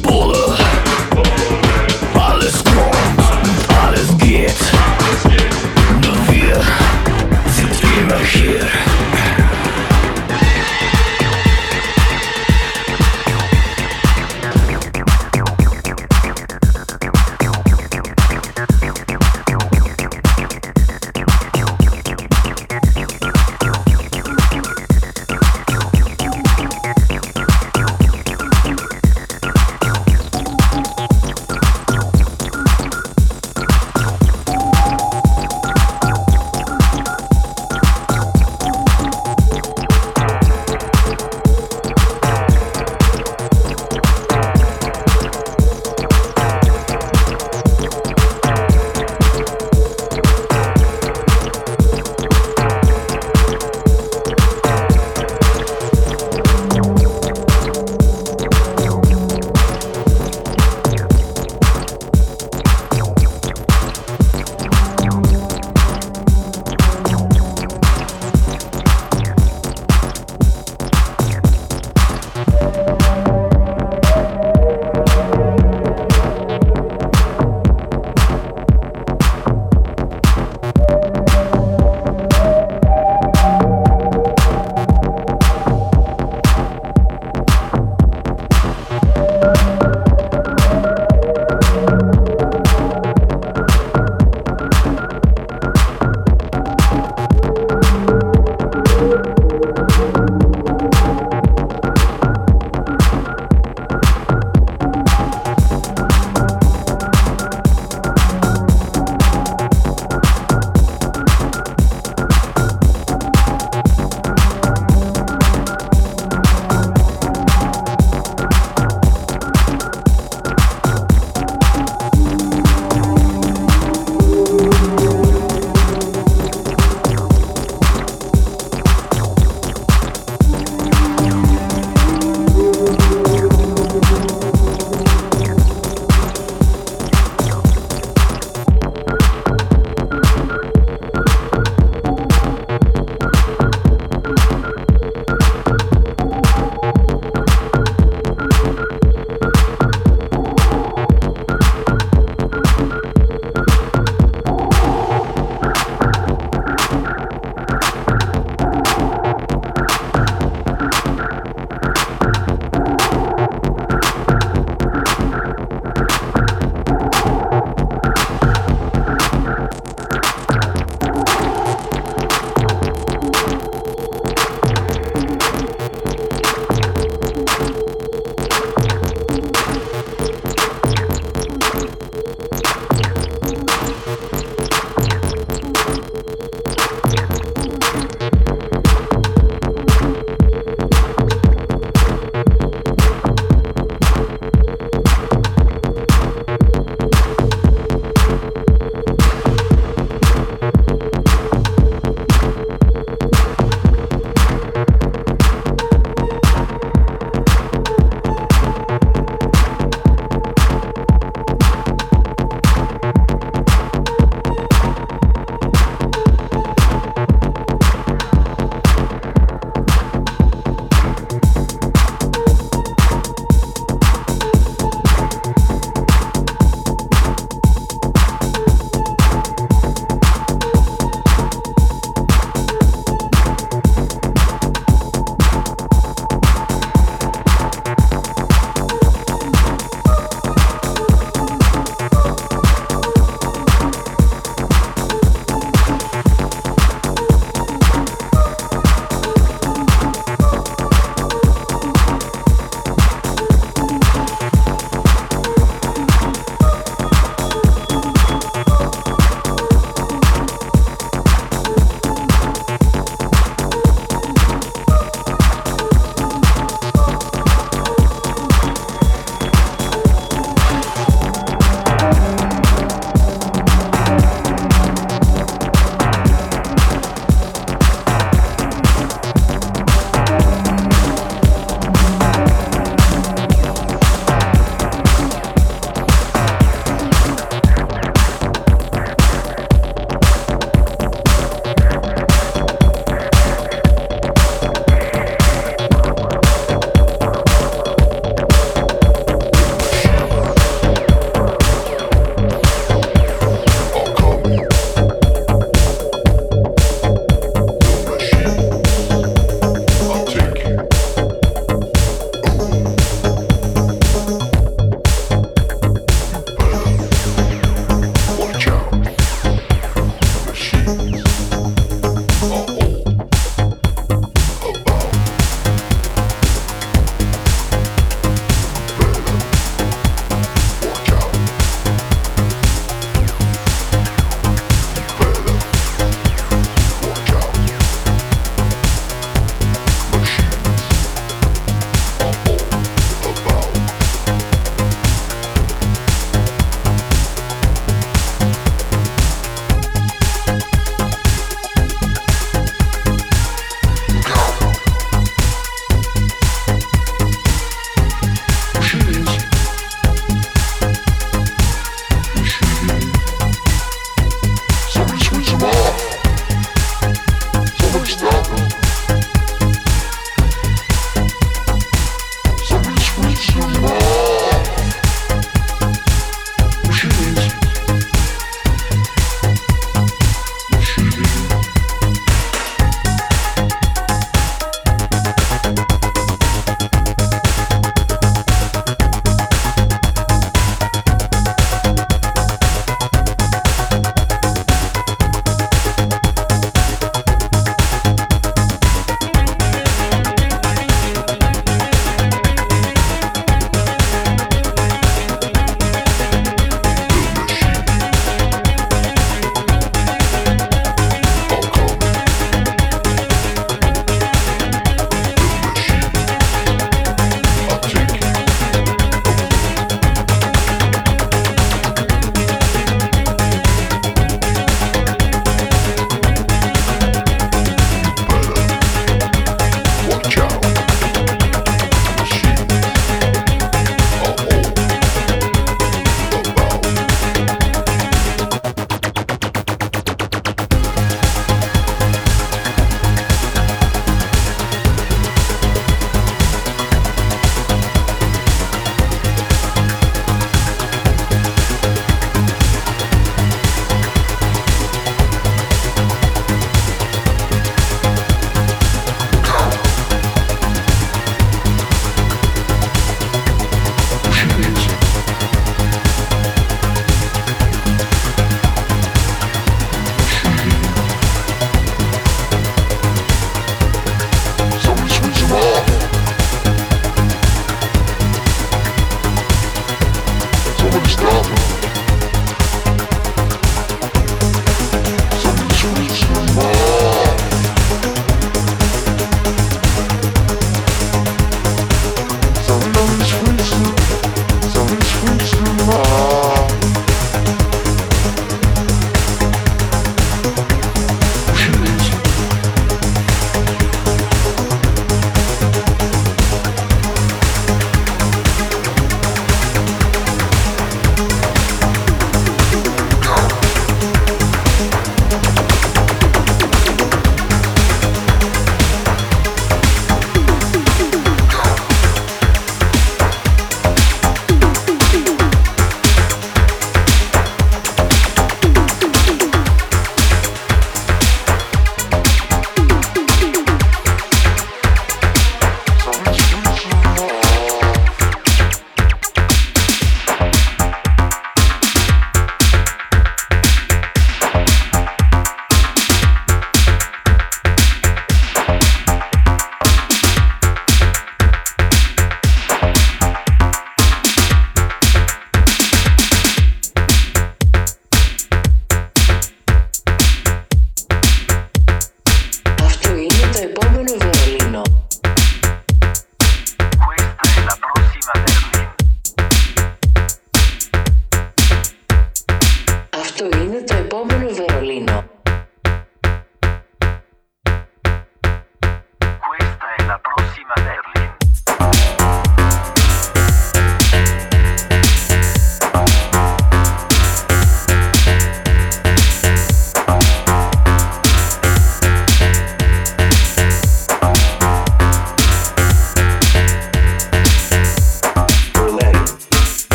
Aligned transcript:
Bull 0.00 0.31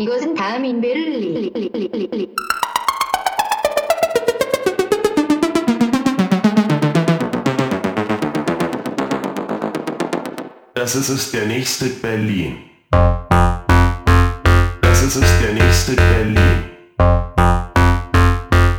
이것은 0.00 0.34
다음 0.34 0.64
인베를 0.64 1.20
리, 1.20 1.52
리, 1.54 2.34
Das 10.74 10.94
ist 10.94 11.10
es 11.10 11.30
der 11.30 11.44
nächste 11.44 11.90
Berlin. 12.00 12.56
Das 14.80 15.02
ist 15.02 15.16
es 15.16 15.38
der 15.42 15.52
nächste 15.52 15.92
Berlin. 15.92 16.70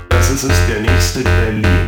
Das 0.09 0.31
ist 0.31 0.43
es 0.43 0.67
der 0.67 0.81
nächste 0.81 1.19
Berlin. 1.21 1.80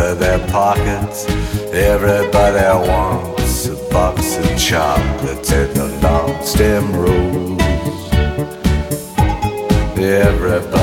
To 0.00 0.14
their 0.14 0.38
pockets. 0.48 1.26
Everybody 1.72 2.88
wants 2.88 3.66
a 3.66 3.76
box 3.92 4.38
of 4.38 4.58
chocolates 4.58 5.52
and 5.52 5.76
a 5.76 5.88
long 6.00 6.42
stem 6.42 6.86
rose. 6.96 7.60
Everybody 9.98 10.79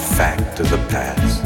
artifact 0.00 0.60
of 0.60 0.70
the 0.70 0.78
past. 0.88 1.44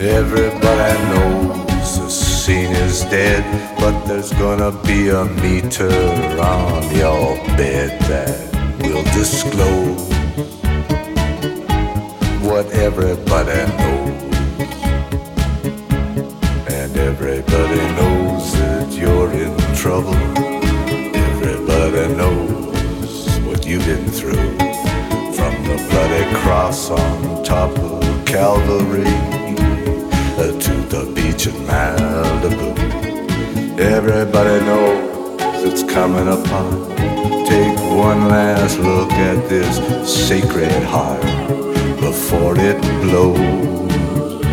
Everybody 0.00 0.98
knows 1.08 1.98
the 1.98 2.08
scene 2.10 2.72
is 2.72 3.02
dead, 3.04 3.42
but 3.78 4.04
there's 4.04 4.32
gonna 4.32 4.72
be 4.84 5.08
a 5.08 5.24
meter 5.24 5.90
on 6.40 6.82
your 6.94 7.36
bed 7.56 7.98
that 8.02 8.38
will 8.82 9.04
disclose 9.14 10.08
what 12.42 12.66
everybody 12.72 13.60
knows. 13.78 14.22
And 16.68 16.96
everybody 16.96 17.82
knows 17.98 18.52
that 18.52 18.92
you're 18.92 19.32
in 19.32 19.56
trouble. 19.74 20.14
Everybody 21.26 22.14
knows 22.14 23.40
what 23.46 23.66
you've 23.66 23.86
been 23.86 24.10
through. 24.10 24.58
From 25.38 25.54
the 25.64 25.76
bloody 25.90 26.24
cross 26.42 26.90
on 26.90 27.37
top 27.48 27.70
of 27.78 28.26
Calvary 28.26 29.14
uh, 30.36 30.52
to 30.64 30.74
the 30.92 31.10
beach 31.14 31.46
in 31.46 31.54
Malibu. 31.66 32.68
Everybody 33.80 34.62
knows 34.66 35.62
it's 35.64 35.82
coming 35.82 36.28
upon. 36.28 36.70
Take 37.46 37.74
one 38.06 38.28
last 38.28 38.78
look 38.80 39.10
at 39.12 39.48
this 39.48 39.74
sacred 40.28 40.82
heart 40.82 41.22
before 42.02 42.54
it 42.58 42.78
blows. 43.00 44.44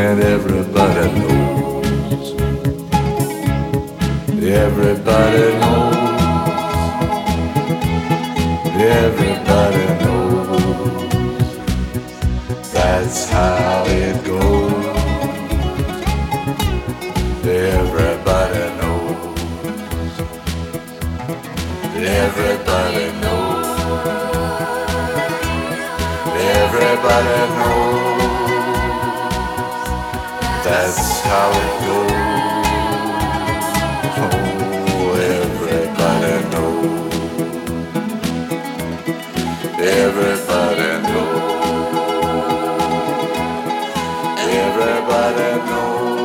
And 0.00 0.18
everybody 0.36 1.06
knows. 1.20 2.26
Everybody 4.64 5.46
knows. 5.60 5.92
Everybody 8.80 9.81
That's 12.84 13.30
how 13.30 13.84
it 13.86 14.24
goes. 14.24 14.86
Everybody 17.46 18.64
knows. 18.78 19.38
Everybody 21.94 23.06
knows. 23.22 23.68
Everybody 26.58 27.38
knows. 27.58 28.72
That's 30.66 31.02
how 31.28 31.50
it 31.62 31.74
goes. 31.86 32.12
Oh, 34.18 35.14
everybody 35.38 36.34
knows. 36.52 37.14
Everybody 39.78 40.88
knows. 41.02 41.11
everybody 44.54 45.66
knows. 45.70 46.21